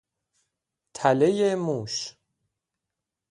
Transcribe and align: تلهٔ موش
تلهٔ 0.93 1.55
موش 1.65 1.95